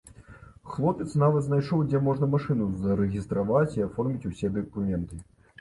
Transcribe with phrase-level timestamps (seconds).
[0.75, 5.25] Хлопец нават знайшоў, дзе можна машыну зарэгістраваць і аформіць усе дакументы.